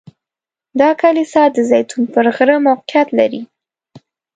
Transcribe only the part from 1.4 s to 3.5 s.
د زیتون پر غره موقعیت لري.